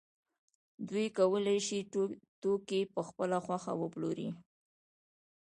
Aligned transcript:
دوی 0.87 1.07
کولای 1.17 1.59
شو 1.67 1.79
توکي 2.41 2.81
په 2.93 3.01
خپله 3.07 3.37
خوښه 3.45 3.71
وپلوري 3.81 4.29